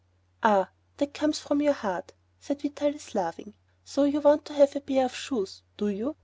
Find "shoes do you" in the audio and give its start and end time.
5.13-6.15